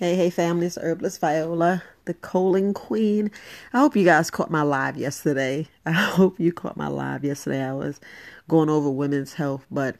Hey, 0.00 0.16
hey, 0.16 0.30
family, 0.30 0.64
it's 0.64 0.78
Herbalist 0.78 1.20
Viola, 1.20 1.82
the 2.06 2.14
colon 2.14 2.72
queen. 2.72 3.30
I 3.74 3.80
hope 3.80 3.94
you 3.94 4.04
guys 4.06 4.30
caught 4.30 4.50
my 4.50 4.62
live 4.62 4.96
yesterday. 4.96 5.68
I 5.84 5.92
hope 5.92 6.40
you 6.40 6.54
caught 6.54 6.78
my 6.78 6.88
live 6.88 7.22
yesterday. 7.22 7.62
I 7.62 7.74
was 7.74 8.00
going 8.48 8.70
over 8.70 8.90
women's 8.90 9.34
health, 9.34 9.66
but 9.70 9.96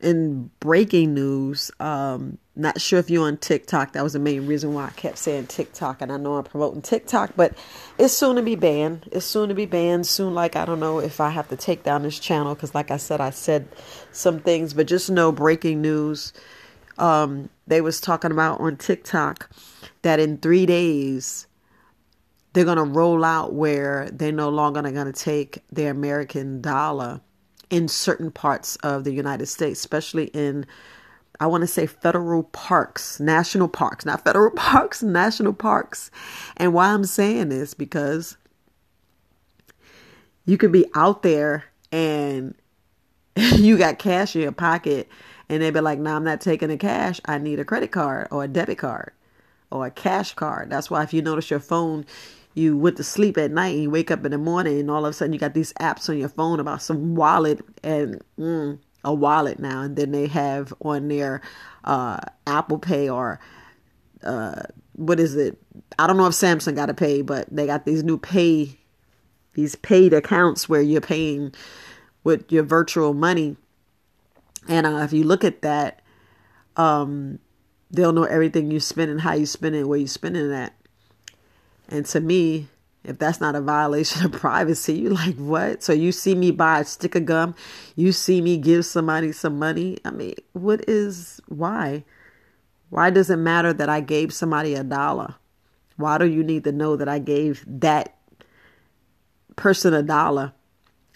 in 0.00 0.50
breaking 0.58 1.12
news, 1.12 1.70
um, 1.80 2.38
not 2.56 2.80
sure 2.80 2.98
if 2.98 3.10
you're 3.10 3.26
on 3.26 3.36
TikTok. 3.36 3.92
That 3.92 4.02
was 4.02 4.14
the 4.14 4.18
main 4.18 4.46
reason 4.46 4.72
why 4.72 4.86
I 4.86 4.90
kept 4.92 5.18
saying 5.18 5.48
TikTok, 5.48 6.00
and 6.00 6.10
I 6.10 6.16
know 6.16 6.36
I'm 6.36 6.44
promoting 6.44 6.80
TikTok, 6.80 7.32
but 7.36 7.52
it's 7.98 8.14
soon 8.14 8.36
to 8.36 8.42
be 8.42 8.54
banned. 8.54 9.06
It's 9.12 9.26
soon 9.26 9.50
to 9.50 9.54
be 9.54 9.66
banned. 9.66 10.06
Soon, 10.06 10.32
like 10.34 10.56
I 10.56 10.64
don't 10.64 10.80
know 10.80 10.98
if 10.98 11.20
I 11.20 11.28
have 11.28 11.48
to 11.50 11.56
take 11.56 11.82
down 11.82 12.04
this 12.04 12.18
channel 12.18 12.54
because, 12.54 12.74
like 12.74 12.90
I 12.90 12.96
said, 12.96 13.20
I 13.20 13.28
said 13.28 13.68
some 14.12 14.40
things, 14.40 14.72
but 14.72 14.86
just 14.86 15.10
know 15.10 15.30
breaking 15.30 15.82
news 15.82 16.32
um, 16.98 17.48
they 17.66 17.80
was 17.80 18.00
talking 18.00 18.30
about 18.30 18.60
on 18.60 18.76
TikTok 18.76 19.50
that 20.02 20.20
in 20.20 20.38
three 20.38 20.66
days 20.66 21.46
they're 22.52 22.64
gonna 22.64 22.84
roll 22.84 23.24
out 23.24 23.54
where 23.54 24.08
they're 24.12 24.32
no 24.32 24.48
longer 24.48 24.82
gonna 24.82 25.12
take 25.12 25.62
the 25.70 25.86
American 25.86 26.60
dollar 26.60 27.20
in 27.70 27.86
certain 27.86 28.30
parts 28.30 28.76
of 28.76 29.04
the 29.04 29.12
United 29.12 29.46
States, 29.46 29.78
especially 29.78 30.26
in 30.26 30.66
I 31.42 31.46
want 31.46 31.62
to 31.62 31.66
say 31.66 31.86
federal 31.86 32.42
parks, 32.42 33.18
national 33.18 33.68
parks, 33.68 34.04
not 34.04 34.24
federal 34.24 34.50
parks, 34.56 35.02
national 35.02 35.54
parks. 35.54 36.10
And 36.58 36.74
why 36.74 36.88
I'm 36.88 37.04
saying 37.04 37.48
this 37.48 37.72
because 37.72 38.36
you 40.44 40.58
could 40.58 40.72
be 40.72 40.84
out 40.94 41.22
there 41.22 41.64
and 41.90 42.54
you 43.36 43.78
got 43.78 43.98
cash 43.98 44.36
in 44.36 44.42
your 44.42 44.52
pocket 44.52 45.08
and 45.50 45.60
they'd 45.60 45.74
be 45.74 45.80
like, 45.80 45.98
no, 45.98 46.14
I'm 46.14 46.22
not 46.22 46.40
taking 46.40 46.68
the 46.68 46.76
cash. 46.76 47.20
I 47.24 47.38
need 47.38 47.58
a 47.58 47.64
credit 47.64 47.90
card 47.90 48.28
or 48.30 48.44
a 48.44 48.48
debit 48.48 48.78
card 48.78 49.12
or 49.72 49.84
a 49.84 49.90
cash 49.90 50.32
card. 50.34 50.70
That's 50.70 50.88
why 50.88 51.02
if 51.02 51.12
you 51.12 51.22
notice 51.22 51.50
your 51.50 51.58
phone, 51.58 52.06
you 52.54 52.78
went 52.78 52.96
to 52.98 53.04
sleep 53.04 53.36
at 53.36 53.50
night 53.50 53.74
and 53.74 53.82
you 53.82 53.90
wake 53.90 54.12
up 54.12 54.24
in 54.24 54.30
the 54.30 54.38
morning 54.38 54.78
and 54.78 54.90
all 54.90 55.04
of 55.04 55.10
a 55.10 55.12
sudden 55.12 55.32
you 55.32 55.40
got 55.40 55.54
these 55.54 55.72
apps 55.74 56.08
on 56.08 56.18
your 56.18 56.28
phone 56.28 56.60
about 56.60 56.82
some 56.82 57.16
wallet 57.16 57.60
and 57.82 58.22
mm, 58.38 58.78
a 59.02 59.12
wallet 59.12 59.58
now. 59.58 59.82
And 59.82 59.96
then 59.96 60.12
they 60.12 60.28
have 60.28 60.72
on 60.82 61.08
their 61.08 61.42
uh, 61.82 62.20
Apple 62.46 62.78
Pay 62.78 63.08
or 63.08 63.40
uh, 64.22 64.62
what 64.92 65.18
is 65.18 65.34
it? 65.34 65.58
I 65.98 66.06
don't 66.06 66.16
know 66.16 66.26
if 66.26 66.34
Samsung 66.34 66.76
got 66.76 66.86
to 66.86 66.94
pay, 66.94 67.22
but 67.22 67.48
they 67.50 67.66
got 67.66 67.86
these 67.86 68.04
new 68.04 68.18
pay, 68.18 68.78
these 69.54 69.74
paid 69.74 70.12
accounts 70.12 70.68
where 70.68 70.80
you're 70.80 71.00
paying 71.00 71.52
with 72.22 72.52
your 72.52 72.62
virtual 72.62 73.14
money 73.14 73.56
and 74.68 74.86
uh, 74.86 74.98
if 74.98 75.12
you 75.12 75.24
look 75.24 75.44
at 75.44 75.62
that, 75.62 76.02
um, 76.76 77.38
they'll 77.90 78.12
know 78.12 78.24
everything 78.24 78.70
you 78.70 78.80
spend 78.80 79.10
and 79.10 79.20
how 79.20 79.34
you 79.34 79.46
spend 79.46 79.74
it, 79.74 79.84
where 79.84 79.98
you 79.98 80.06
spend 80.06 80.36
it 80.36 80.50
at. 80.50 80.74
And 81.88 82.06
to 82.06 82.20
me, 82.20 82.68
if 83.04 83.18
that's 83.18 83.40
not 83.40 83.54
a 83.54 83.60
violation 83.60 84.24
of 84.24 84.32
privacy, 84.40 84.94
you're 84.94 85.12
like 85.12 85.36
what? 85.36 85.82
So 85.82 85.92
you 85.92 86.12
see 86.12 86.34
me 86.34 86.50
buy 86.50 86.80
a 86.80 86.84
stick 86.84 87.14
of 87.14 87.26
gum, 87.26 87.54
you 87.96 88.12
see 88.12 88.40
me 88.40 88.58
give 88.58 88.84
somebody 88.84 89.32
some 89.32 89.58
money. 89.58 89.98
I 90.04 90.10
mean, 90.10 90.34
what 90.52 90.88
is 90.88 91.40
why? 91.48 92.04
Why 92.90 93.10
does 93.10 93.30
it 93.30 93.36
matter 93.36 93.72
that 93.72 93.88
I 93.88 94.00
gave 94.00 94.32
somebody 94.32 94.74
a 94.74 94.82
dollar? 94.82 95.36
Why 95.96 96.18
do 96.18 96.26
you 96.26 96.42
need 96.42 96.64
to 96.64 96.72
know 96.72 96.96
that 96.96 97.08
I 97.08 97.18
gave 97.18 97.64
that 97.66 98.16
person 99.56 99.94
a 99.94 100.02
dollar? 100.02 100.52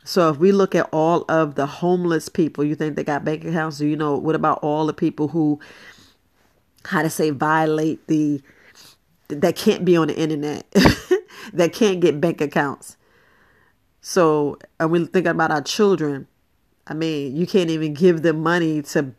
So 0.04 0.28
if 0.28 0.36
we 0.36 0.52
look 0.52 0.74
at 0.74 0.88
all 0.92 1.24
of 1.30 1.54
the 1.54 1.64
homeless 1.64 2.28
people, 2.28 2.62
you 2.62 2.74
think 2.74 2.94
they 2.94 3.04
got 3.04 3.24
bank 3.24 3.44
accounts? 3.44 3.78
Do 3.78 3.86
you 3.86 3.96
know 3.96 4.16
what 4.18 4.34
about 4.34 4.58
all 4.62 4.86
the 4.86 4.92
people 4.92 5.28
who 5.28 5.58
how 6.84 7.00
to 7.00 7.08
say 7.08 7.30
violate 7.30 8.06
the 8.06 8.42
that 9.28 9.56
can't 9.56 9.86
be 9.86 9.96
on 9.96 10.08
the 10.08 10.16
internet, 10.16 10.70
that 11.54 11.72
can't 11.72 12.00
get 12.00 12.20
bank 12.20 12.42
accounts? 12.42 12.98
So 14.02 14.58
and 14.78 14.90
we 14.90 15.06
think 15.06 15.26
about 15.26 15.50
our 15.50 15.62
children. 15.62 16.28
I 16.86 16.92
mean, 16.92 17.34
you 17.34 17.46
can't 17.46 17.70
even 17.70 17.94
give 17.94 18.20
them 18.20 18.42
money 18.42 18.82
to 18.82 19.14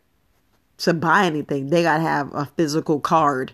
to 0.78 0.94
buy 0.94 1.24
anything. 1.26 1.70
They 1.70 1.82
gotta 1.82 2.02
have 2.02 2.32
a 2.32 2.44
physical 2.56 3.00
card. 3.00 3.52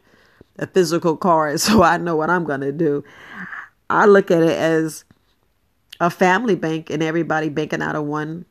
A 0.58 0.66
physical 0.66 1.16
card. 1.16 1.60
So 1.60 1.82
I 1.82 1.96
know 1.96 2.14
what 2.14 2.28
I'm 2.28 2.44
gonna 2.44 2.72
do. 2.72 3.04
I 3.88 4.04
look 4.04 4.30
at 4.30 4.42
it 4.42 4.58
as 4.58 5.04
a 6.00 6.10
family 6.10 6.54
bank 6.54 6.90
and 6.90 7.02
everybody 7.02 7.48
banking 7.48 7.82
out 7.82 7.96
of 7.96 8.04
one 8.04 8.44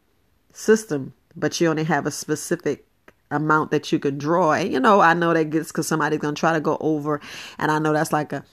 system, 0.53 1.13
but 1.35 1.59
you 1.59 1.69
only 1.69 1.84
have 1.84 2.06
a 2.06 2.12
specific 2.12 2.85
amount 3.29 3.72
that 3.72 3.91
you 3.91 4.00
can 4.00 4.18
draw. 4.18 4.52
And 4.53 4.72
you 4.72 4.79
know, 4.79 5.00
I 5.00 5.13
know 5.13 5.34
that 5.34 5.50
gets 5.50 5.69
because 5.72 5.88
somebody's 5.88 6.19
gonna 6.19 6.35
try 6.35 6.53
to 6.53 6.59
go 6.59 6.78
over, 6.79 7.22
and 7.57 7.72
I 7.72 7.79
know 7.79 7.94
that's 7.94 8.13
like 8.13 8.34
a 8.34 8.44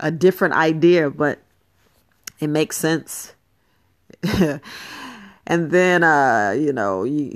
a 0.00 0.10
different 0.10 0.54
idea, 0.54 1.10
but 1.10 1.40
it 2.40 2.48
makes 2.48 2.76
sense. 2.76 3.34
and 5.46 5.70
then 5.70 6.02
uh 6.02 6.54
you 6.56 6.72
know 6.72 7.04
you, 7.04 7.34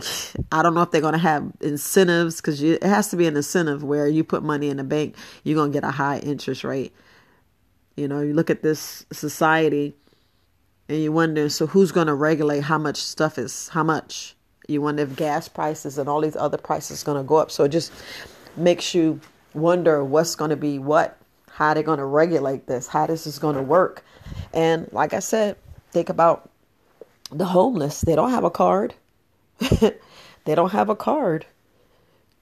i 0.53 0.62
don't 0.62 0.75
know 0.75 0.82
if 0.82 0.91
they're 0.91 1.00
to 1.00 1.19
have 1.19 1.50
incentives 1.61 2.37
because 2.37 2.62
it 2.62 2.82
has 2.82 3.09
to 3.09 3.17
be 3.17 3.27
an 3.27 3.37
incentive 3.37 3.82
where 3.82 4.09
you 4.09 4.25
put 4.25 4.43
money 4.43 4.69
in 4.69 4.77
the 4.77 4.84
bank 4.84 5.17
you're 5.44 5.56
to 5.67 5.72
get 5.72 5.84
a 5.84 5.91
high 5.91 6.19
interest 6.19 6.65
rate 6.65 6.94
you 7.97 8.09
know 8.09 8.21
you 8.21 8.32
look 8.32 8.50
at 8.50 8.62
this 8.62 9.05
society 9.12 9.94
and 10.90 11.00
you 11.00 11.12
wonder 11.12 11.48
so 11.48 11.68
who's 11.68 11.92
going 11.92 12.08
to 12.08 12.14
regulate 12.14 12.64
how 12.64 12.76
much 12.76 12.96
stuff 12.96 13.38
is 13.38 13.68
how 13.68 13.84
much? 13.84 14.34
You 14.66 14.82
wonder 14.82 15.04
if 15.04 15.16
gas 15.16 15.48
prices 15.48 15.98
and 15.98 16.08
all 16.08 16.20
these 16.20 16.36
other 16.36 16.58
prices 16.58 17.02
are 17.02 17.06
going 17.06 17.18
to 17.18 17.26
go 17.26 17.36
up. 17.36 17.50
So 17.50 17.64
it 17.64 17.70
just 17.70 17.92
makes 18.56 18.94
you 18.94 19.20
wonder 19.54 20.04
what's 20.04 20.34
going 20.34 20.50
to 20.50 20.56
be 20.56 20.78
what 20.78 21.16
how 21.50 21.74
they're 21.74 21.82
going 21.82 21.98
to 21.98 22.04
regulate 22.04 22.66
this 22.66 22.88
how 22.88 23.06
this 23.06 23.26
is 23.26 23.38
going 23.38 23.56
to 23.56 23.62
work. 23.62 24.04
And 24.52 24.88
like 24.92 25.14
i 25.14 25.20
said 25.20 25.56
think 25.92 26.08
about 26.08 26.50
the 27.30 27.44
homeless. 27.44 28.00
They 28.00 28.16
don't 28.16 28.30
have 28.30 28.44
a 28.44 28.50
card. 28.50 28.94
They 30.44 30.54
don't 30.54 30.72
have 30.72 30.88
a 30.88 30.96
card 30.96 31.46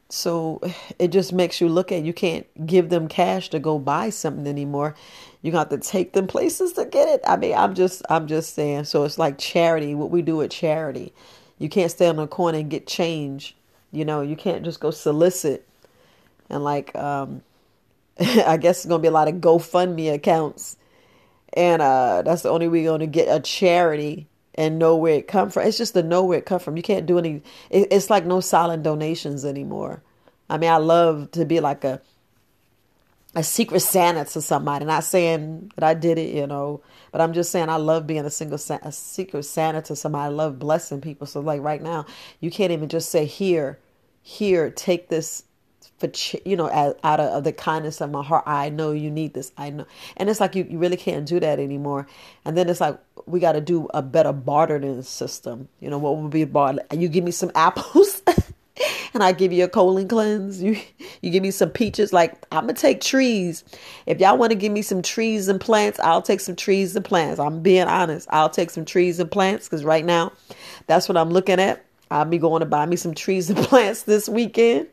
so 0.08 0.60
it 0.98 1.08
just 1.08 1.32
makes 1.32 1.60
you 1.60 1.68
look 1.68 1.92
at 1.92 2.04
you 2.04 2.12
can't 2.12 2.46
give 2.66 2.88
them 2.90 3.08
cash 3.08 3.48
to 3.50 3.58
go 3.58 3.78
buy 3.78 4.10
something 4.10 4.46
anymore. 4.46 4.94
You 5.42 5.52
got 5.52 5.70
to 5.70 5.78
take 5.78 6.12
them 6.12 6.26
places 6.26 6.72
to 6.74 6.84
get 6.84 7.08
it. 7.08 7.20
I 7.26 7.36
mean, 7.36 7.54
I'm 7.54 7.74
just 7.74 8.02
I'm 8.10 8.26
just 8.26 8.54
saying. 8.54 8.84
So 8.84 9.04
it's 9.04 9.18
like 9.18 9.38
charity, 9.38 9.94
what 9.94 10.10
we 10.10 10.22
do 10.22 10.42
at 10.42 10.50
charity. 10.50 11.12
You 11.58 11.68
can't 11.68 11.90
stay 11.90 12.08
on 12.08 12.16
the 12.16 12.26
corner 12.26 12.58
and 12.58 12.70
get 12.70 12.86
change. 12.86 13.56
You 13.92 14.04
know, 14.04 14.20
you 14.20 14.36
can't 14.36 14.64
just 14.64 14.80
go 14.80 14.90
solicit 14.90 15.66
and 16.50 16.64
like 16.64 16.94
um 16.96 17.42
I 18.20 18.56
guess 18.56 18.78
it's 18.78 18.86
gonna 18.86 19.02
be 19.02 19.08
a 19.08 19.12
lot 19.12 19.28
of 19.28 19.36
GoFundMe 19.36 20.12
accounts. 20.12 20.76
And 21.52 21.80
uh 21.82 22.22
that's 22.22 22.42
the 22.42 22.50
only 22.50 22.68
way 22.68 22.82
you're 22.82 22.92
gonna 22.92 23.06
get 23.06 23.28
a 23.28 23.40
charity 23.40 24.26
and 24.58 24.76
know 24.78 24.96
where 24.96 25.14
it 25.14 25.28
come 25.28 25.50
from. 25.50 25.66
It's 25.66 25.78
just 25.78 25.94
to 25.94 26.02
know 26.02 26.24
where 26.24 26.38
it 26.38 26.44
come 26.44 26.58
from. 26.58 26.76
You 26.76 26.82
can't 26.82 27.06
do 27.06 27.16
any. 27.16 27.42
It, 27.70 27.88
it's 27.92 28.10
like 28.10 28.26
no 28.26 28.40
silent 28.40 28.82
donations 28.82 29.44
anymore. 29.44 30.02
I 30.50 30.58
mean, 30.58 30.68
I 30.68 30.78
love 30.78 31.30
to 31.32 31.46
be 31.46 31.60
like 31.60 31.84
a 31.84 32.02
a 33.36 33.44
secret 33.44 33.80
Santa 33.80 34.24
to 34.24 34.42
somebody. 34.42 34.84
Not 34.84 35.04
saying 35.04 35.70
that 35.76 35.84
I 35.84 35.94
did 35.94 36.18
it, 36.18 36.34
you 36.34 36.46
know, 36.46 36.82
but 37.12 37.20
I'm 37.20 37.32
just 37.32 37.52
saying 37.52 37.68
I 37.68 37.76
love 37.76 38.06
being 38.06 38.24
a 38.24 38.30
single 38.30 38.58
a 38.82 38.90
secret 38.90 39.44
Santa 39.44 39.80
to 39.82 39.94
somebody. 39.94 40.24
I 40.24 40.28
love 40.28 40.58
blessing 40.58 41.00
people. 41.00 41.28
So 41.28 41.40
like 41.40 41.62
right 41.62 41.80
now, 41.80 42.04
you 42.40 42.50
can't 42.50 42.72
even 42.72 42.88
just 42.88 43.10
say 43.10 43.26
here, 43.26 43.78
here, 44.22 44.70
take 44.70 45.08
this 45.08 45.44
for 45.98 46.08
you 46.44 46.56
know 46.56 46.70
out 47.02 47.20
of 47.20 47.44
the 47.44 47.52
kindness 47.52 48.00
of 48.00 48.10
my 48.10 48.22
heart 48.22 48.44
i 48.46 48.68
know 48.68 48.92
you 48.92 49.10
need 49.10 49.34
this 49.34 49.52
i 49.58 49.70
know. 49.70 49.86
And 50.16 50.30
it's 50.30 50.40
like 50.40 50.54
you, 50.54 50.66
you 50.68 50.78
really 50.78 50.96
can't 50.96 51.26
do 51.26 51.40
that 51.40 51.58
anymore. 51.58 52.06
And 52.44 52.56
then 52.56 52.68
it's 52.68 52.80
like 52.80 52.98
we 53.26 53.40
got 53.40 53.52
to 53.52 53.60
do 53.60 53.88
a 53.92 54.00
better 54.00 54.32
bartering 54.32 55.02
system. 55.02 55.68
You 55.80 55.90
know 55.90 55.98
what 55.98 56.16
would 56.16 56.30
be 56.30 56.44
barter 56.44 56.82
you 56.92 57.08
give 57.08 57.24
me 57.24 57.30
some 57.30 57.50
apples 57.54 58.22
and 59.14 59.22
i 59.22 59.32
give 59.32 59.52
you 59.52 59.64
a 59.64 59.68
colon 59.68 60.08
cleanse. 60.08 60.62
You 60.62 60.78
you 61.20 61.30
give 61.30 61.42
me 61.42 61.50
some 61.50 61.70
peaches. 61.70 62.12
Like 62.12 62.34
i'm 62.52 62.62
gonna 62.62 62.74
take 62.74 63.00
trees. 63.00 63.64
If 64.06 64.20
y'all 64.20 64.38
want 64.38 64.50
to 64.50 64.56
give 64.56 64.72
me 64.72 64.82
some 64.82 65.02
trees 65.02 65.48
and 65.48 65.60
plants 65.60 65.98
i'll 66.00 66.22
take 66.22 66.40
some 66.40 66.56
trees 66.56 66.94
and 66.94 67.04
plants. 67.04 67.40
I'm 67.40 67.60
being 67.62 67.88
honest. 67.88 68.28
I'll 68.30 68.50
take 68.50 68.70
some 68.70 68.84
trees 68.84 69.18
and 69.18 69.30
plants 69.30 69.68
because 69.68 69.84
right 69.84 70.04
now 70.04 70.32
that's 70.86 71.08
what 71.08 71.16
i'm 71.16 71.30
looking 71.30 71.60
at. 71.60 71.84
I'll 72.10 72.24
be 72.24 72.38
going 72.38 72.60
to 72.60 72.66
buy 72.66 72.86
me 72.86 72.96
some 72.96 73.14
trees 73.14 73.50
and 73.50 73.58
plants 73.68 74.04
this 74.04 74.28
weekend 74.28 74.88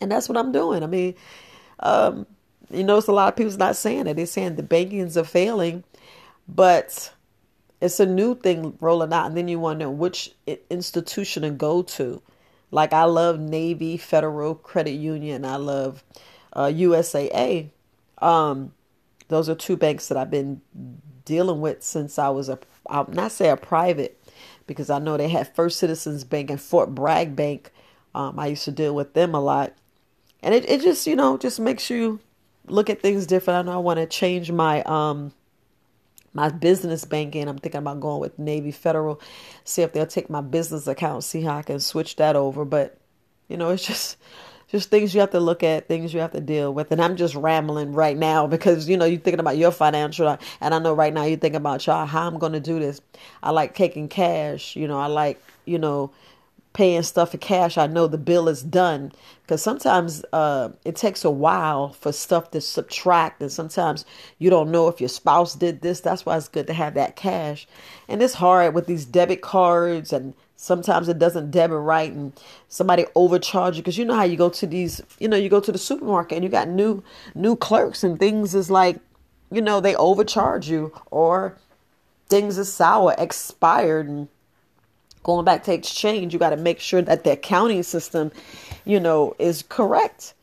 and 0.00 0.10
that's 0.10 0.28
what 0.28 0.38
I'm 0.38 0.52
doing. 0.52 0.82
I 0.82 0.86
mean, 0.86 1.14
um, 1.80 2.26
you 2.70 2.84
notice 2.84 3.08
a 3.08 3.12
lot 3.12 3.28
of 3.28 3.36
people's 3.36 3.58
not 3.58 3.76
saying 3.76 4.06
it. 4.06 4.14
They're 4.14 4.26
saying 4.26 4.56
the 4.56 4.62
bankings 4.62 5.16
are 5.16 5.24
failing, 5.24 5.84
but 6.48 7.12
it's 7.80 8.00
a 8.00 8.06
new 8.06 8.34
thing 8.34 8.76
rolling 8.80 9.12
out. 9.12 9.26
And 9.26 9.36
then 9.36 9.48
you 9.48 9.58
wonder 9.58 9.88
which 9.88 10.34
institution 10.70 11.42
to 11.42 11.50
go 11.50 11.82
to. 11.82 12.22
Like 12.70 12.92
I 12.92 13.04
love 13.04 13.38
Navy 13.38 13.96
Federal 13.96 14.54
Credit 14.54 14.92
Union. 14.92 15.44
I 15.44 15.56
love 15.56 16.02
uh, 16.52 16.66
USAA. 16.66 17.70
Um, 18.18 18.72
those 19.28 19.48
are 19.48 19.54
two 19.54 19.76
banks 19.76 20.08
that 20.08 20.18
I've 20.18 20.30
been 20.30 20.60
dealing 21.24 21.60
with 21.60 21.82
since 21.82 22.18
I 22.18 22.28
was 22.28 22.48
a, 22.48 22.58
I'll 22.88 23.08
not 23.10 23.32
say 23.32 23.50
a 23.50 23.56
private, 23.56 24.20
because 24.66 24.90
I 24.90 24.98
know 24.98 25.16
they 25.16 25.28
had 25.28 25.54
First 25.54 25.78
Citizens 25.78 26.24
Bank 26.24 26.50
and 26.50 26.60
Fort 26.60 26.94
Bragg 26.94 27.36
Bank. 27.36 27.70
Um, 28.14 28.38
I 28.38 28.48
used 28.48 28.64
to 28.64 28.72
deal 28.72 28.94
with 28.94 29.12
them 29.14 29.34
a 29.34 29.40
lot 29.40 29.72
and 30.42 30.54
it, 30.54 30.68
it 30.68 30.82
just 30.82 31.06
you 31.06 31.16
know 31.16 31.36
just 31.36 31.60
makes 31.60 31.90
you 31.90 32.20
look 32.66 32.90
at 32.90 33.00
things 33.00 33.26
different. 33.26 33.58
I 33.58 33.70
know 33.70 33.76
I 33.76 33.80
want 33.80 33.98
to 33.98 34.06
change 34.06 34.50
my 34.50 34.82
um 34.82 35.32
my 36.36 36.50
business 36.50 37.04
banking. 37.04 37.48
I'm 37.48 37.58
thinking 37.58 37.78
about 37.78 38.00
going 38.00 38.20
with 38.20 38.38
Navy 38.38 38.70
Federal, 38.70 39.20
see 39.64 39.82
if 39.82 39.92
they'll 39.92 40.06
take 40.06 40.28
my 40.28 40.42
business 40.42 40.86
account, 40.86 41.24
see 41.24 41.42
how 41.42 41.56
I 41.56 41.62
can 41.62 41.80
switch 41.80 42.16
that 42.16 42.36
over. 42.36 42.64
But 42.64 42.98
you 43.48 43.56
know, 43.56 43.70
it's 43.70 43.86
just 43.86 44.18
just 44.68 44.90
things 44.90 45.14
you 45.14 45.20
have 45.20 45.30
to 45.30 45.40
look 45.40 45.62
at, 45.62 45.86
things 45.86 46.12
you 46.12 46.20
have 46.20 46.32
to 46.32 46.40
deal 46.40 46.74
with. 46.74 46.90
And 46.90 47.00
I'm 47.00 47.16
just 47.16 47.34
rambling 47.36 47.92
right 47.92 48.16
now 48.16 48.46
because 48.46 48.88
you 48.88 48.96
know 48.96 49.04
you're 49.04 49.20
thinking 49.20 49.40
about 49.40 49.56
your 49.56 49.70
financial, 49.70 50.38
and 50.60 50.74
I 50.74 50.78
know 50.78 50.92
right 50.92 51.12
now 51.12 51.24
you're 51.24 51.38
thinking 51.38 51.56
about 51.56 51.86
y'all 51.86 52.06
how 52.06 52.26
I'm 52.26 52.38
going 52.38 52.52
to 52.52 52.60
do 52.60 52.78
this. 52.78 53.00
I 53.42 53.50
like 53.50 53.74
taking 53.74 54.08
cash. 54.08 54.76
You 54.76 54.88
know, 54.88 54.98
I 54.98 55.06
like 55.06 55.42
you 55.64 55.78
know 55.78 56.10
paying 56.76 57.02
stuff 57.02 57.30
for 57.30 57.38
cash, 57.38 57.78
I 57.78 57.86
know 57.86 58.06
the 58.06 58.18
bill 58.18 58.50
is 58.50 58.62
done. 58.62 59.10
Because 59.40 59.62
sometimes 59.62 60.22
uh, 60.34 60.68
it 60.84 60.94
takes 60.94 61.24
a 61.24 61.30
while 61.30 61.94
for 61.94 62.12
stuff 62.12 62.50
to 62.50 62.60
subtract, 62.60 63.40
and 63.40 63.50
sometimes 63.50 64.04
you 64.38 64.50
don't 64.50 64.70
know 64.70 64.86
if 64.88 65.00
your 65.00 65.08
spouse 65.08 65.54
did 65.54 65.80
this. 65.80 66.00
That's 66.00 66.26
why 66.26 66.36
it's 66.36 66.48
good 66.48 66.66
to 66.66 66.74
have 66.74 66.92
that 66.92 67.16
cash. 67.16 67.66
And 68.08 68.22
it's 68.22 68.34
hard 68.34 68.74
with 68.74 68.86
these 68.86 69.06
debit 69.06 69.40
cards, 69.40 70.12
and 70.12 70.34
sometimes 70.56 71.08
it 71.08 71.18
doesn't 71.18 71.50
debit 71.50 71.78
right, 71.78 72.12
and 72.12 72.34
somebody 72.68 73.06
overcharge 73.14 73.76
you. 73.76 73.82
Because 73.82 73.96
you 73.96 74.04
know 74.04 74.16
how 74.16 74.24
you 74.24 74.36
go 74.36 74.50
to 74.50 74.66
these, 74.66 75.00
you 75.18 75.28
know, 75.28 75.36
you 75.38 75.48
go 75.48 75.60
to 75.60 75.72
the 75.72 75.78
supermarket 75.78 76.36
and 76.36 76.44
you 76.44 76.50
got 76.50 76.68
new 76.68 77.02
new 77.34 77.56
clerks, 77.56 78.04
and 78.04 78.18
things 78.18 78.54
is 78.54 78.70
like, 78.70 79.00
you 79.50 79.62
know, 79.62 79.80
they 79.80 79.96
overcharge 79.96 80.68
you, 80.68 80.92
or 81.10 81.56
things 82.28 82.58
is 82.58 82.70
sour, 82.70 83.14
expired, 83.16 84.08
and 84.08 84.28
going 85.26 85.44
back 85.44 85.64
to 85.64 85.72
exchange, 85.72 86.32
you 86.32 86.38
got 86.38 86.50
to 86.50 86.56
make 86.56 86.78
sure 86.78 87.02
that 87.02 87.24
the 87.24 87.32
accounting 87.32 87.82
system, 87.82 88.30
you 88.84 89.00
know, 89.00 89.34
is 89.40 89.64
correct. 89.68 90.34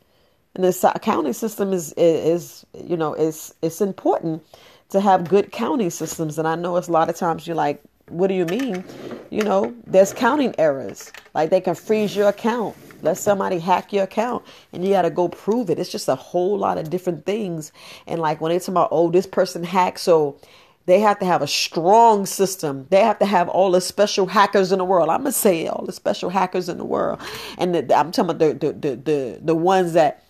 And 0.56 0.64
this 0.64 0.84
accounting 0.84 1.32
system 1.34 1.72
is 1.72 1.94
is 1.96 2.66
you 2.74 2.98
know 2.98 3.14
is 3.14 3.56
it's 3.62 3.80
important 3.80 4.44
to 4.90 5.00
have 5.00 5.30
good 5.30 5.54
counting 5.54 5.90
systems. 5.90 6.38
And 6.38 6.48
I 6.48 6.56
know 6.56 6.76
it's 6.76 6.90
a 6.90 6.92
lot 6.92 7.10
of 7.10 7.16
times 7.16 7.48
you're 7.48 7.56
like, 7.56 7.82
what 8.10 8.28
do 8.28 8.34
you 8.34 8.46
mean? 8.46 8.84
You 9.32 9.44
know, 9.44 9.74
there's 9.88 10.14
counting 10.14 10.54
errors. 10.60 11.12
Like 11.34 11.50
they 11.50 11.62
can 11.62 11.76
freeze 11.76 12.14
your 12.16 12.28
account. 12.28 12.76
Let 13.02 13.18
somebody 13.18 13.60
hack 13.60 13.94
your 13.94 14.04
account 14.04 14.46
and 14.74 14.86
you 14.86 14.92
got 14.92 15.04
to 15.04 15.10
go 15.10 15.30
prove 15.30 15.70
it. 15.70 15.80
It's 15.80 15.92
just 15.92 16.08
a 16.10 16.16
whole 16.16 16.58
lot 16.58 16.78
of 16.78 16.90
different 16.90 17.26
things. 17.26 17.72
And 18.06 18.22
like 18.22 18.42
when 18.42 18.52
they 18.52 18.60
talk 18.60 18.70
about, 18.70 18.90
oh, 18.92 19.10
this 19.10 19.28
person 19.28 19.64
hacked, 19.64 20.00
so 20.00 20.38
they 20.86 21.00
have 21.00 21.20
to 21.20 21.26
have 21.26 21.42
a 21.42 21.48
strong 21.48 22.26
system. 22.26 22.88
They 22.90 23.02
have 23.02 23.20
to 23.20 23.26
have 23.26 23.48
all 23.50 23.72
the 23.72 23.82
special 23.82 24.26
hackers 24.28 24.72
in 24.72 24.80
the 24.80 24.86
world. 24.86 25.10
I'm 25.10 25.20
gonna 25.20 25.32
say 25.32 25.68
all 25.68 25.86
the 25.86 25.94
special 25.94 26.30
hackers 26.30 26.68
in 26.68 26.78
the 26.78 26.86
world, 26.86 27.22
and 27.58 27.74
the, 27.74 27.96
I'm 27.96 28.12
talking 28.12 28.32
about 28.32 28.40
the, 28.40 28.54
the 28.54 28.74
the 28.74 28.96
the 28.96 29.40
the 29.42 29.56
ones 29.56 29.94
that 29.94 30.26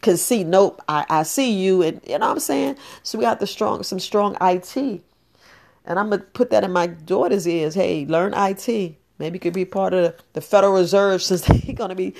can 0.00 0.16
see. 0.16 0.44
Nope, 0.44 0.80
I, 0.88 1.04
I 1.10 1.22
see 1.24 1.52
you, 1.52 1.82
and 1.82 2.00
you 2.06 2.18
know 2.18 2.26
what 2.26 2.32
I'm 2.32 2.40
saying. 2.40 2.76
So 3.02 3.18
we 3.18 3.24
got 3.24 3.40
the 3.40 3.46
strong 3.46 3.82
some 3.82 4.00
strong 4.00 4.36
IT, 4.40 4.76
and 4.76 5.98
I'm 5.98 6.08
gonna 6.08 6.18
put 6.22 6.50
that 6.50 6.64
in 6.64 6.72
my 6.72 6.86
daughter's 6.86 7.46
ears. 7.46 7.74
Hey, 7.74 8.06
learn 8.06 8.32
IT. 8.34 8.96
Maybe 9.18 9.36
you 9.36 9.40
could 9.40 9.52
be 9.52 9.64
part 9.64 9.92
of 9.94 10.14
the, 10.32 10.40
Federal 10.40 10.72
Reserve 10.74 11.22
since 11.24 11.42
they're 11.42 11.74
gonna 11.74 11.94
be, 11.94 12.14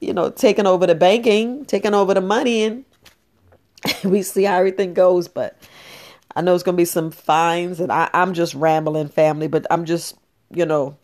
you 0.00 0.12
know, 0.12 0.30
taking 0.30 0.66
over 0.66 0.86
the 0.86 0.94
banking, 0.94 1.64
taking 1.64 1.94
over 1.94 2.14
the 2.14 2.20
money, 2.20 2.62
and 2.62 2.84
we 4.04 4.22
see 4.22 4.44
how 4.44 4.56
everything 4.56 4.94
goes, 4.94 5.26
but 5.26 5.58
I 6.36 6.42
know 6.42 6.54
it's 6.54 6.64
going 6.64 6.76
to 6.76 6.80
be 6.80 6.84
some 6.84 7.10
fines, 7.10 7.80
and 7.80 7.92
I, 7.92 8.10
I'm 8.12 8.34
just 8.34 8.54
rambling, 8.54 9.08
family, 9.08 9.46
but 9.46 9.66
I'm 9.70 9.84
just, 9.84 10.16
you 10.50 10.66
know, 10.66 10.96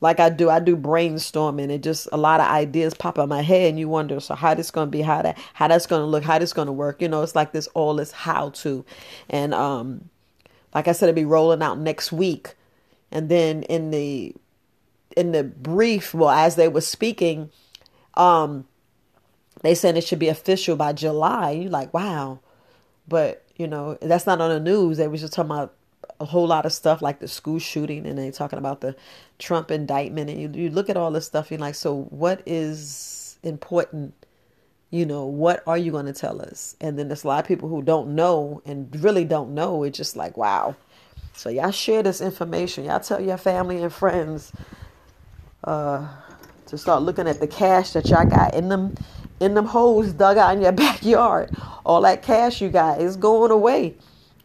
like 0.00 0.20
I 0.20 0.28
do, 0.28 0.50
I 0.50 0.60
do 0.60 0.76
brainstorming 0.76 1.72
and 1.72 1.82
just 1.82 2.06
a 2.12 2.18
lot 2.18 2.40
of 2.40 2.46
ideas 2.46 2.92
pop 2.92 3.18
in 3.18 3.28
my 3.28 3.42
head, 3.42 3.70
and 3.70 3.78
you 3.78 3.88
wonder, 3.88 4.20
so 4.20 4.34
how 4.34 4.54
this 4.54 4.70
to 4.70 4.86
be, 4.86 5.00
how 5.00 5.22
that, 5.22 5.38
how 5.54 5.68
that's 5.68 5.86
to 5.86 6.04
look, 6.04 6.24
how 6.24 6.38
this 6.38 6.52
to 6.52 6.72
work. 6.72 7.00
You 7.00 7.08
know, 7.08 7.22
it's 7.22 7.34
like 7.34 7.52
this 7.52 7.66
all 7.68 7.94
this 7.94 8.12
how 8.12 8.50
to, 8.50 8.84
and 9.30 9.54
um, 9.54 10.10
like 10.74 10.88
I 10.88 10.92
said, 10.92 11.08
it'll 11.08 11.16
be 11.16 11.24
rolling 11.24 11.62
out 11.62 11.78
next 11.78 12.12
week, 12.12 12.54
and 13.10 13.30
then 13.30 13.62
in 13.62 13.90
the 13.90 14.34
in 15.16 15.32
the 15.32 15.42
brief, 15.42 16.12
well, 16.12 16.28
as 16.28 16.56
they 16.56 16.68
were 16.68 16.82
speaking, 16.82 17.50
um, 18.14 18.66
they 19.62 19.74
said 19.74 19.96
it 19.96 20.04
should 20.04 20.18
be 20.18 20.28
official 20.28 20.76
by 20.76 20.92
July. 20.92 21.52
You 21.52 21.70
like, 21.70 21.94
wow, 21.94 22.40
but 23.08 23.45
you 23.56 23.66
know, 23.66 23.98
that's 24.00 24.26
not 24.26 24.40
on 24.40 24.50
the 24.50 24.60
news. 24.60 24.98
They 24.98 25.08
was 25.08 25.20
just 25.20 25.32
talking 25.32 25.50
about 25.50 25.74
a 26.20 26.24
whole 26.24 26.46
lot 26.46 26.66
of 26.66 26.72
stuff 26.72 27.02
like 27.02 27.20
the 27.20 27.28
school 27.28 27.58
shooting 27.58 28.06
and 28.06 28.18
they 28.18 28.30
talking 28.30 28.58
about 28.58 28.80
the 28.80 28.94
Trump 29.38 29.70
indictment. 29.70 30.30
And 30.30 30.40
you, 30.40 30.62
you 30.62 30.70
look 30.70 30.88
at 30.88 30.96
all 30.96 31.10
this 31.10 31.26
stuff 31.26 31.50
and 31.50 31.60
like, 31.60 31.74
so 31.74 32.02
what 32.10 32.42
is 32.46 33.38
important? 33.42 34.14
You 34.90 35.04
know, 35.04 35.26
what 35.26 35.62
are 35.66 35.76
you 35.76 35.90
going 35.90 36.06
to 36.06 36.12
tell 36.12 36.40
us? 36.40 36.76
And 36.80 36.98
then 36.98 37.08
there's 37.08 37.24
a 37.24 37.28
lot 37.28 37.40
of 37.40 37.48
people 37.48 37.68
who 37.68 37.82
don't 37.82 38.14
know 38.14 38.62
and 38.64 38.94
really 39.02 39.24
don't 39.24 39.54
know. 39.54 39.82
It's 39.82 39.96
just 39.96 40.16
like, 40.16 40.36
wow. 40.36 40.76
So 41.32 41.50
y'all 41.50 41.70
share 41.70 42.02
this 42.02 42.20
information. 42.20 42.84
Y'all 42.84 43.00
tell 43.00 43.20
your 43.20 43.36
family 43.36 43.82
and 43.82 43.92
friends 43.92 44.52
uh, 45.64 46.08
to 46.66 46.78
start 46.78 47.02
looking 47.02 47.26
at 47.26 47.40
the 47.40 47.46
cash 47.46 47.92
that 47.92 48.08
y'all 48.08 48.26
got 48.26 48.54
in 48.54 48.68
them 48.68 48.94
in 49.40 49.54
them 49.54 49.66
holes 49.66 50.12
dug 50.12 50.38
out 50.38 50.54
in 50.54 50.62
your 50.62 50.72
backyard. 50.86 51.54
All 51.84 52.00
that 52.02 52.22
cash 52.22 52.60
you 52.60 52.68
got 52.68 53.00
is 53.00 53.16
going 53.16 53.50
away. 53.50 53.94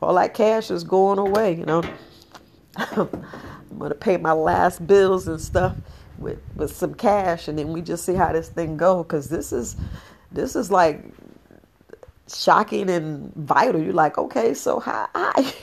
All 0.02 0.16
that 0.16 0.34
cash 0.34 0.72
is 0.72 0.84
going 0.84 1.20
away, 1.20 1.56
you 1.56 1.66
know. 1.66 1.84
I'm 2.78 3.78
gonna 3.78 3.96
pay 3.96 4.18
my 4.18 4.32
last 4.32 4.86
bills 4.86 5.28
and 5.28 5.40
stuff 5.40 5.76
with 6.18 6.40
with 6.56 6.76
some 6.76 6.94
cash 6.94 7.48
and 7.48 7.58
then 7.58 7.74
we 7.74 7.82
just 7.82 8.06
see 8.06 8.14
how 8.14 8.32
this 8.32 8.50
thing 8.50 8.78
go 8.78 9.04
because 9.04 9.28
this 9.30 9.52
is 9.52 9.76
this 10.32 10.56
is 10.56 10.72
like 10.72 11.04
shocking 12.28 12.90
and 12.90 13.34
vital. 13.36 13.82
You're 13.82 13.94
like, 13.94 14.18
okay, 14.18 14.54
so 14.54 14.80
how 14.80 15.10
I 15.16 15.54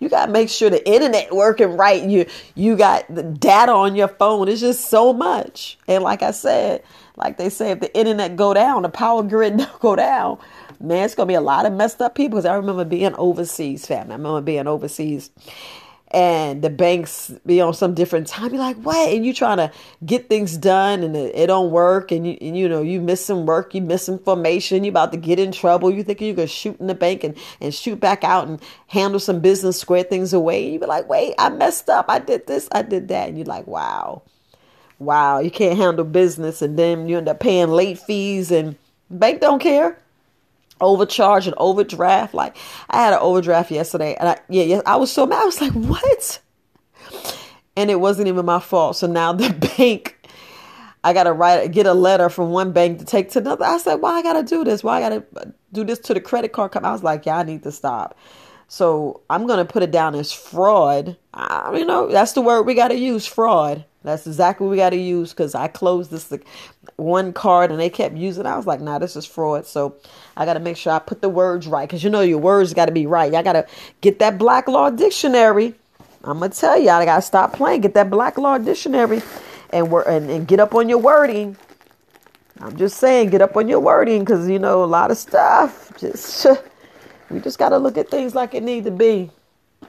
you 0.00 0.08
gotta 0.08 0.30
make 0.30 0.48
sure 0.48 0.70
the 0.70 0.86
internet 0.88 1.34
working 1.34 1.76
right. 1.76 2.02
You 2.02 2.26
you 2.54 2.76
got 2.76 3.12
the 3.12 3.22
data 3.22 3.72
on 3.72 3.96
your 3.96 4.08
phone. 4.08 4.48
It's 4.48 4.60
just 4.60 4.88
so 4.90 5.12
much. 5.12 5.78
And 5.88 6.04
like 6.04 6.22
I 6.22 6.30
said, 6.30 6.82
like 7.16 7.36
they 7.36 7.48
say, 7.48 7.72
if 7.72 7.80
the 7.80 7.94
internet 7.96 8.36
go 8.36 8.54
down, 8.54 8.82
the 8.82 8.88
power 8.88 9.22
grid 9.22 9.60
go 9.80 9.96
down, 9.96 10.38
man, 10.80 11.04
it's 11.04 11.14
gonna 11.14 11.26
be 11.26 11.34
a 11.34 11.40
lot 11.40 11.66
of 11.66 11.72
messed 11.72 12.00
up 12.00 12.14
people. 12.14 12.38
Because 12.38 12.46
I 12.46 12.54
remember 12.54 12.84
being 12.84 13.14
overseas, 13.14 13.86
family. 13.86 14.12
I 14.12 14.16
remember 14.16 14.40
being 14.40 14.66
overseas, 14.66 15.30
and 16.10 16.62
the 16.62 16.70
banks 16.70 17.30
be 17.44 17.60
on 17.60 17.74
some 17.74 17.94
different 17.94 18.26
time. 18.26 18.52
You're 18.52 18.62
like, 18.62 18.76
what? 18.78 19.10
And 19.10 19.24
you're 19.24 19.34
trying 19.34 19.58
to 19.58 19.70
get 20.04 20.28
things 20.28 20.56
done, 20.56 21.02
and 21.02 21.16
it, 21.16 21.34
it 21.34 21.46
don't 21.48 21.70
work, 21.70 22.10
and 22.12 22.26
you 22.26 22.38
and, 22.40 22.56
you 22.56 22.68
know 22.68 22.82
you 22.82 23.00
miss 23.00 23.24
some 23.24 23.46
work, 23.46 23.74
you 23.74 23.82
miss 23.82 24.08
information, 24.08 24.84
you 24.84 24.90
about 24.90 25.12
to 25.12 25.18
get 25.18 25.38
in 25.38 25.52
trouble. 25.52 25.90
You 25.90 26.02
think 26.02 26.20
you 26.20 26.34
can 26.34 26.46
shoot 26.46 26.78
in 26.80 26.86
the 26.86 26.94
bank 26.94 27.24
and 27.24 27.36
and 27.60 27.74
shoot 27.74 28.00
back 28.00 28.24
out 28.24 28.48
and 28.48 28.60
handle 28.86 29.20
some 29.20 29.40
business, 29.40 29.78
square 29.80 30.02
things 30.02 30.32
away. 30.32 30.70
You 30.70 30.78
be 30.78 30.86
like, 30.86 31.08
wait, 31.08 31.34
I 31.38 31.50
messed 31.50 31.88
up. 31.88 32.06
I 32.08 32.18
did 32.18 32.46
this, 32.46 32.68
I 32.72 32.82
did 32.82 33.08
that, 33.08 33.28
and 33.28 33.38
you're 33.38 33.46
like, 33.46 33.66
wow 33.66 34.22
wow, 35.00 35.38
you 35.38 35.48
can't 35.48 35.78
handle 35.78 36.04
business, 36.04 36.60
and 36.60 36.76
then 36.78 37.08
you 37.08 37.18
end 37.18 37.28
up 37.28 37.40
paying 37.40 37.68
late 37.68 37.98
fees, 37.98 38.50
and 38.50 38.76
bank 39.10 39.40
don't 39.40 39.60
care. 39.60 39.96
Overcharge 40.80 41.46
and 41.46 41.56
overdraft. 41.58 42.34
Like 42.34 42.56
I 42.90 42.98
had 43.02 43.12
an 43.12 43.20
overdraft 43.20 43.70
yesterday, 43.70 44.16
and 44.18 44.28
I 44.30 44.38
yeah, 44.48 44.64
yeah, 44.64 44.80
I 44.86 44.96
was 44.96 45.12
so 45.12 45.26
mad. 45.26 45.42
I 45.42 45.46
was 45.46 45.60
like, 45.60 45.72
what? 45.72 46.40
And 47.76 47.90
it 47.90 48.00
wasn't 48.00 48.28
even 48.28 48.44
my 48.46 48.60
fault. 48.60 48.96
So 48.96 49.06
now 49.06 49.32
the 49.32 49.50
bank. 49.78 50.14
I 51.04 51.12
gotta 51.12 51.32
write, 51.32 51.70
get 51.72 51.86
a 51.86 51.94
letter 51.94 52.28
from 52.28 52.50
one 52.50 52.72
bank 52.72 52.98
to 52.98 53.04
take 53.04 53.30
to 53.30 53.38
another. 53.38 53.64
I 53.64 53.78
said, 53.78 53.96
"Why 53.96 54.14
I 54.14 54.22
gotta 54.22 54.42
do 54.42 54.64
this? 54.64 54.82
Why 54.84 54.98
I 54.98 55.00
gotta 55.00 55.24
do 55.72 55.84
this 55.84 56.00
to 56.00 56.14
the 56.14 56.20
credit 56.20 56.52
card 56.52 56.72
company?" 56.72 56.90
I 56.90 56.92
was 56.92 57.04
like, 57.04 57.24
"Yeah, 57.24 57.38
I 57.38 57.44
need 57.44 57.62
to 57.62 57.72
stop." 57.72 58.16
So 58.68 59.22
I'm 59.30 59.46
gonna 59.46 59.64
put 59.64 59.82
it 59.82 59.90
down 59.90 60.14
as 60.14 60.32
fraud. 60.32 61.16
I, 61.32 61.74
you 61.76 61.86
know, 61.86 62.08
that's 62.08 62.32
the 62.32 62.42
word 62.42 62.62
we 62.64 62.74
gotta 62.74 62.98
use, 62.98 63.26
fraud. 63.26 63.84
That's 64.02 64.26
exactly 64.26 64.66
what 64.66 64.70
we 64.70 64.76
got 64.76 64.90
to 64.90 64.96
use 64.96 65.30
because 65.30 65.54
I 65.54 65.68
closed 65.68 66.10
this 66.10 66.32
one 66.96 67.32
card 67.32 67.70
and 67.70 67.80
they 67.80 67.90
kept 67.90 68.16
using 68.16 68.46
it. 68.46 68.48
I 68.48 68.56
was 68.56 68.66
like, 68.66 68.80
nah, 68.80 68.98
this 68.98 69.16
is 69.16 69.26
fraud. 69.26 69.66
So 69.66 69.96
I 70.36 70.44
got 70.44 70.54
to 70.54 70.60
make 70.60 70.76
sure 70.76 70.92
I 70.92 71.00
put 71.00 71.20
the 71.20 71.28
words 71.28 71.66
right 71.66 71.88
because 71.88 72.04
you 72.04 72.10
know 72.10 72.20
your 72.20 72.38
words 72.38 72.72
got 72.74 72.86
to 72.86 72.92
be 72.92 73.06
right. 73.06 73.34
I 73.34 73.42
got 73.42 73.54
to 73.54 73.66
get 74.00 74.20
that 74.20 74.38
Black 74.38 74.68
Law 74.68 74.90
Dictionary. 74.90 75.74
I'm 76.22 76.40
to 76.40 76.48
tell 76.48 76.78
y'all, 76.78 76.94
I 76.94 77.04
got 77.04 77.16
to 77.16 77.22
stop 77.22 77.52
playing. 77.52 77.80
Get 77.80 77.94
that 77.94 78.10
Black 78.10 78.38
Law 78.38 78.58
Dictionary 78.58 79.20
and, 79.70 79.92
and, 79.92 80.30
and 80.30 80.48
get 80.48 80.60
up 80.60 80.74
on 80.74 80.88
your 80.88 80.98
wording. 80.98 81.56
I'm 82.60 82.76
just 82.76 82.98
saying, 82.98 83.30
get 83.30 83.42
up 83.42 83.56
on 83.56 83.68
your 83.68 83.80
wording 83.80 84.20
because, 84.20 84.48
you 84.48 84.58
know, 84.58 84.82
a 84.82 84.86
lot 84.86 85.10
of 85.10 85.18
stuff. 85.18 85.92
Just 85.98 86.46
We 87.30 87.40
just 87.40 87.58
got 87.58 87.70
to 87.70 87.78
look 87.78 87.98
at 87.98 88.08
things 88.10 88.34
like 88.34 88.54
it 88.54 88.62
need 88.62 88.84
to 88.84 88.90
be. 88.90 89.30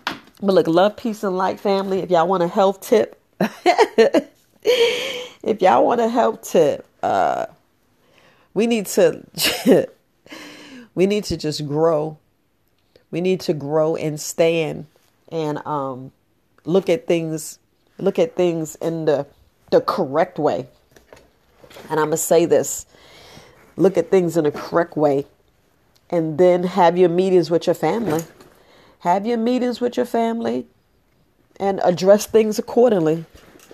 But 0.05 0.53
look, 0.53 0.67
love, 0.67 0.97
peace, 0.97 1.23
and 1.23 1.37
light, 1.37 1.59
family. 1.59 1.99
If 1.99 2.09
y'all 2.09 2.27
want 2.27 2.43
a 2.43 2.47
health 2.47 2.81
tip, 2.81 3.18
if 5.43 5.61
y'all 5.61 5.85
want 5.85 6.01
a 6.01 6.09
help 6.09 6.43
tip, 6.43 6.85
uh, 7.01 7.45
we 8.53 8.67
need 8.67 8.85
to 8.87 9.23
we 10.95 11.05
need 11.05 11.23
to 11.25 11.37
just 11.37 11.65
grow. 11.67 12.17
We 13.11 13.21
need 13.21 13.39
to 13.41 13.53
grow 13.53 13.95
and 13.95 14.19
stand 14.19 14.85
and 15.29 15.65
um, 15.65 16.11
look 16.65 16.89
at 16.89 17.07
things 17.07 17.59
look 17.97 18.19
at 18.19 18.35
things 18.35 18.75
in 18.75 19.05
the 19.05 19.25
the 19.71 19.81
correct 19.81 20.37
way. 20.37 20.67
And 21.89 21.99
I'm 21.99 22.11
to 22.11 22.17
say 22.17 22.45
this 22.45 22.85
look 23.77 23.97
at 23.97 24.11
things 24.11 24.35
in 24.35 24.45
a 24.45 24.51
correct 24.51 24.97
way, 24.97 25.25
and 26.09 26.37
then 26.37 26.63
have 26.63 26.97
your 26.97 27.09
meetings 27.09 27.49
with 27.49 27.67
your 27.67 27.75
family. 27.75 28.23
Have 28.99 29.25
your 29.25 29.37
meetings 29.37 29.79
with 29.79 29.95
your 29.95 30.05
family 30.05 30.67
and 31.59 31.79
address 31.83 32.25
things 32.25 32.57
accordingly. 32.57 33.25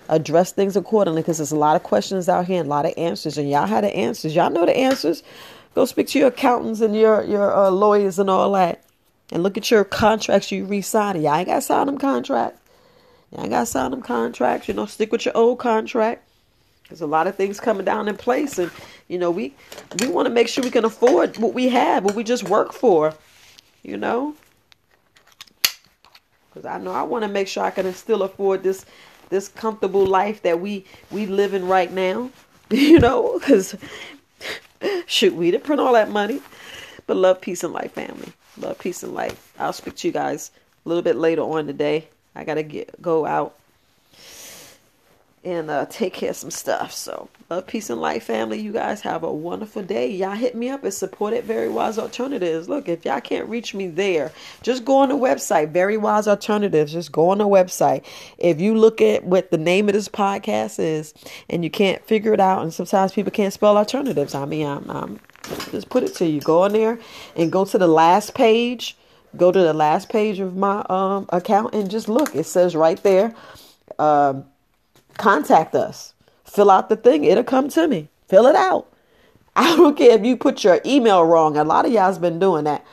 Address 0.08 0.52
things 0.52 0.76
accordingly 0.76 1.22
because 1.22 1.38
there's 1.38 1.52
a 1.52 1.58
lot 1.58 1.76
of 1.76 1.84
questions 1.84 2.30
out 2.30 2.46
here 2.46 2.60
and 2.60 2.68
a 2.68 2.70
lot 2.70 2.86
of 2.86 2.94
answers, 2.96 3.38
and 3.38 3.50
y'all 3.50 3.66
have 3.66 3.84
the 3.84 3.96
answers. 3.96 4.36
Y'all 4.36 4.52
know 4.52 4.66
the 4.66 4.78
answers. 4.78 5.24
Go 5.74 5.86
speak 5.86 6.08
to 6.10 6.20
your 6.20 6.28
accountants 6.28 6.82
and 6.82 6.96
your 6.96 7.24
your 7.24 7.54
uh, 7.56 7.70
lawyers 7.72 8.20
and 8.20 8.30
all 8.30 8.52
that, 8.54 8.84
and 9.32 9.42
look 9.42 9.58
at 9.58 9.72
your 9.72 9.84
contracts 9.84 10.52
you 10.52 10.66
re-signing. 10.66 11.24
Y'all 11.24 11.36
ain't 11.36 11.48
got 11.48 11.56
to 11.56 11.62
sign 11.62 11.88
them 11.88 11.98
contracts. 11.98 12.60
Y'all 13.32 13.42
ain't 13.42 13.50
got 13.50 13.62
to 13.62 13.66
sign 13.66 13.92
them 13.92 14.02
contracts. 14.02 14.68
You 14.68 14.76
know, 14.76 14.86
stick 14.86 15.12
with 15.12 15.26
your 15.26 15.36
old 15.36 15.60
contract. 15.60 16.22
There's 16.88 17.02
a 17.02 17.08
lot 17.08 17.26
of 17.26 17.36
things 17.36 17.60
coming 17.60 17.84
down 17.84 18.08
in 18.08 18.16
place, 18.16 18.60
and 18.60 18.70
you 19.08 19.18
know 19.18 19.32
we 19.32 19.56
we 20.00 20.08
want 20.08 20.28
to 20.28 20.34
make 20.34 20.48
sure 20.48 20.64
we 20.64 20.70
can 20.70 20.86
afford 20.86 21.38
what 21.38 21.56
we 21.56 21.70
have, 21.70 22.04
what 22.04 22.14
we 22.14 22.24
just 22.24 22.48
work 22.48 22.74
for. 22.74 23.14
You 23.82 23.98
know, 23.98 24.36
because 26.56 26.66
I 26.66 26.78
know 26.78 26.92
I 26.92 27.04
want 27.04 27.24
to 27.24 27.28
make 27.28 27.50
sure 27.50 27.64
I 27.64 27.72
can 27.72 27.94
still 27.94 28.24
afford 28.24 28.64
this 28.64 28.86
this 29.30 29.50
comfortable 29.50 30.06
life 30.06 30.42
that 30.44 30.62
we 30.62 30.86
we 31.12 31.26
living 31.26 31.68
right 31.68 31.92
now. 31.92 32.32
You 32.72 32.98
know, 33.00 33.38
because 33.38 33.76
shoot, 35.06 35.36
we 35.36 35.52
didn't 35.52 35.66
print 35.66 35.80
all 35.80 35.94
that 35.94 36.10
money, 36.10 36.42
but 37.06 37.16
love, 37.16 37.40
peace, 37.40 37.64
and 37.64 37.72
life, 37.72 37.92
family. 37.92 38.34
Love, 38.58 38.80
peace, 38.80 39.04
and 39.04 39.14
life. 39.14 39.54
I'll 39.60 39.72
speak 39.72 39.98
to 39.98 40.08
you 40.08 40.12
guys 40.12 40.50
a 40.84 40.90
little 40.90 41.04
bit 41.04 41.16
later 41.16 41.44
on 41.44 41.68
today. 41.68 42.08
I 42.34 42.44
gotta 42.44 42.64
get 42.64 43.00
go 43.04 43.28
out 43.28 43.56
and 45.46 45.70
uh, 45.70 45.86
take 45.86 46.14
care 46.14 46.32
of 46.32 46.36
some 46.36 46.50
stuff. 46.50 46.92
So, 46.92 47.30
love, 47.52 47.68
peace, 47.68 47.92
and 47.92 48.02
life, 48.02 48.24
family. 48.24 48.60
You 48.60 48.74
guys 48.74 49.02
have 49.02 49.24
a 49.24 49.32
wonderful 49.32 49.84
day. 49.84 50.10
Y'all 50.10 50.32
hit 50.32 50.56
me 50.56 50.70
up 50.70 50.84
and 50.84 50.94
support 50.94 51.34
it. 51.34 51.44
Very 51.44 51.70
Wise 51.70 52.00
Alternatives. 52.00 52.68
Look, 52.68 52.90
if 52.90 53.06
y'all 53.06 53.22
can't 53.22 53.48
reach 53.48 53.76
me 53.76 53.88
there, 53.88 54.32
just 54.64 54.84
go 54.84 54.98
on 54.98 55.10
the 55.10 55.16
website, 55.16 55.70
Very 55.70 55.98
Wise 55.98 56.28
Alternatives. 56.28 56.92
Just 56.92 57.12
go 57.12 57.30
on 57.30 57.38
the 57.38 57.48
website. 57.48 58.04
If 58.40 58.60
you 58.60 58.76
look 58.76 59.02
at 59.02 59.24
what 59.24 59.52
the 59.52 59.60
name 59.60 59.88
of 59.88 59.94
this 59.94 60.10
podcast 60.10 60.80
is 60.80 61.14
and 61.48 61.64
you 61.64 61.70
can't 61.70 62.04
figure 62.06 62.34
it 62.34 62.40
out, 62.40 62.64
and 62.64 62.74
sometimes 62.74 63.14
people 63.14 63.32
can't 63.32 63.54
spell 63.54 63.78
alternatives, 63.78 64.34
I 64.34 64.46
mean, 64.46 64.66
I'm, 64.66 64.90
I'm 64.90 65.20
just 65.70 65.90
put 65.90 66.02
it 66.02 66.16
to 66.16 66.26
you. 66.26 66.42
Go 66.42 66.64
on 66.64 66.74
there 66.74 66.98
and 67.36 67.52
go 67.52 67.66
to 67.66 67.78
the 67.78 67.88
last 67.88 68.34
page. 68.34 68.98
Go 69.38 69.52
to 69.52 69.60
the 69.60 69.74
last 69.74 70.10
page 70.10 70.40
of 70.40 70.56
my 70.56 70.84
um, 70.90 71.28
account 71.30 71.76
and 71.76 71.92
just 71.92 72.08
look. 72.08 72.36
It 72.36 72.46
says 72.46 72.76
right 72.76 73.02
there. 73.04 73.36
Um, 74.00 74.46
contact 75.18 75.76
us. 75.76 76.14
Fill 76.44 76.72
out 76.72 76.90
the 76.90 76.96
thing. 76.96 77.24
It'll 77.24 77.44
come 77.44 77.70
to 77.70 77.88
me. 77.88 78.10
Fill 78.28 78.48
it 78.48 78.56
out. 78.56 78.92
I 79.56 79.76
don't 79.76 79.98
care 79.98 80.18
if 80.18 80.26
you 80.26 80.38
put 80.38 80.64
your 80.64 80.82
email 80.86 81.24
wrong. 81.24 81.58
A 81.58 81.64
lot 81.64 81.86
of 81.86 81.92
y'all's 81.92 82.20
been 82.20 82.40
doing 82.40 82.66
that. 82.66 82.86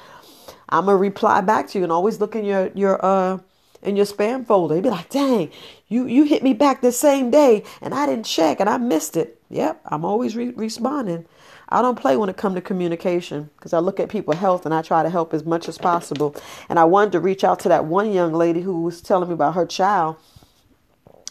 I'm 0.69 0.87
gonna 0.87 0.97
reply 0.97 1.41
back 1.43 1.69
to 1.69 1.79
you 1.79 1.85
and 1.85 1.93
always 1.93 2.21
look 2.21 2.35
in 2.35 2.45
your 2.45 2.71
your 2.75 3.05
uh 3.05 3.39
in 3.83 3.97
your 3.97 4.07
spam 4.07 4.47
folder. 4.47 4.77
You'd 4.77 4.85
be 4.85 4.91
like, 4.91 5.11
dang, 5.11 5.51
you 5.89 6.07
you 6.07 6.25
hit 6.25 6.43
me 6.43 6.55
back 6.55 6.81
the 6.81 6.93
same 6.93 7.31
day 7.31 7.65
and 7.81 7.95
I 7.95 8.07
didn't 8.07 8.27
check 8.27 8.61
and 8.61 8.71
I 8.71 8.79
missed 8.79 9.17
it. 9.17 9.41
Yep, 9.51 9.81
I'm 9.87 10.05
always 10.05 10.35
re- 10.35 10.51
responding. 10.51 11.27
I 11.69 11.83
don't 11.83 11.99
play 11.99 12.17
when 12.17 12.29
it 12.29 12.37
comes 12.37 12.55
to 12.57 12.61
communication 12.61 13.51
because 13.57 13.73
I 13.73 13.79
look 13.79 13.99
at 13.99 14.09
people's 14.09 14.39
health 14.39 14.67
and 14.67 14.75
I 14.75 14.83
try 14.83 15.03
to 15.03 15.11
help 15.11 15.35
as 15.35 15.45
much 15.45 15.69
as 15.69 15.79
possible. 15.79 16.35
And 16.69 16.79
I 16.79 16.85
wanted 16.85 17.13
to 17.13 17.21
reach 17.21 17.45
out 17.45 17.61
to 17.61 17.69
that 17.71 17.87
one 17.87 18.13
young 18.13 18.33
lady 18.33 18.61
who 18.61 18.83
was 18.83 19.01
telling 19.01 19.29
me 19.29 19.35
about 19.35 19.55
her 19.55 19.67
child 19.67 20.17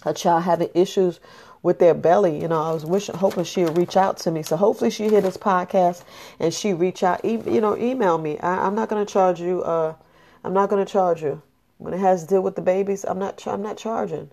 a 0.05 0.13
child 0.13 0.43
having 0.43 0.69
issues 0.73 1.19
with 1.63 1.79
their 1.79 1.93
belly. 1.93 2.41
You 2.41 2.47
know, 2.47 2.61
I 2.61 2.71
was 2.71 2.85
wishing, 2.85 3.15
hoping 3.15 3.43
she 3.43 3.63
would 3.63 3.77
reach 3.77 3.95
out 3.97 4.17
to 4.19 4.31
me. 4.31 4.43
So 4.43 4.57
hopefully 4.57 4.89
she 4.89 5.09
hear 5.09 5.21
this 5.21 5.37
podcast 5.37 6.03
and 6.39 6.53
she 6.53 6.73
reach 6.73 7.03
out. 7.03 7.23
E- 7.23 7.41
you 7.45 7.61
know, 7.61 7.77
email 7.77 8.17
me. 8.17 8.39
I, 8.39 8.67
am 8.67 8.75
not 8.75 8.89
going 8.89 9.05
to 9.05 9.11
charge 9.11 9.39
you. 9.39 9.61
Uh, 9.63 9.95
I'm 10.43 10.53
not 10.53 10.69
going 10.69 10.83
to 10.83 10.91
charge 10.91 11.21
you 11.21 11.41
when 11.77 11.93
it 11.93 11.99
has 11.99 12.23
to 12.23 12.29
deal 12.29 12.41
with 12.41 12.55
the 12.55 12.61
babies. 12.61 13.05
I'm 13.05 13.19
not. 13.19 13.45
I'm 13.47 13.61
not 13.61 13.77
charging. 13.77 14.31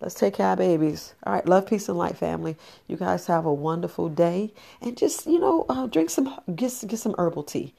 Let's 0.00 0.14
take 0.14 0.34
care 0.34 0.52
of 0.52 0.58
babies. 0.58 1.14
All 1.24 1.32
right, 1.32 1.46
love, 1.46 1.66
peace, 1.66 1.88
and 1.88 1.98
light, 1.98 2.16
family. 2.16 2.56
You 2.86 2.96
guys 2.96 3.26
have 3.26 3.44
a 3.44 3.52
wonderful 3.52 4.08
day, 4.08 4.52
and 4.80 4.96
just 4.96 5.26
you 5.26 5.40
know, 5.40 5.66
uh, 5.68 5.86
drink 5.86 6.10
some, 6.10 6.38
get 6.54 6.72
get 6.86 6.98
some 6.98 7.16
herbal 7.18 7.42
tea. 7.44 7.74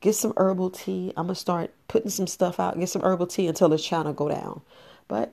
Get 0.00 0.14
some 0.14 0.34
herbal 0.36 0.70
tea. 0.70 1.12
I'm 1.16 1.26
gonna 1.26 1.34
start 1.34 1.72
putting 1.88 2.10
some 2.10 2.28
stuff 2.28 2.60
out. 2.60 2.78
Get 2.78 2.88
some 2.88 3.02
herbal 3.02 3.26
tea 3.26 3.48
until 3.48 3.68
this 3.68 3.84
channel 3.84 4.12
go 4.12 4.28
down. 4.28 4.60
But 5.08 5.32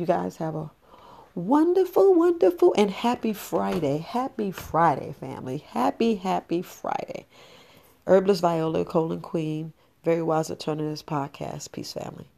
you 0.00 0.06
guys 0.06 0.38
have 0.38 0.54
a 0.54 0.70
wonderful, 1.34 2.14
wonderful, 2.14 2.74
and 2.76 2.90
happy 2.90 3.32
Friday. 3.32 3.98
Happy 3.98 4.50
Friday, 4.50 5.14
family. 5.20 5.58
Happy, 5.58 6.16
happy 6.16 6.62
Friday. 6.62 7.26
Herbalist 8.06 8.40
Viola, 8.40 8.84
Colon 8.84 9.20
Queen, 9.20 9.72
Very 10.02 10.22
Wise 10.22 10.50
Alternatives 10.50 11.02
Podcast. 11.02 11.70
Peace, 11.70 11.92
family. 11.92 12.28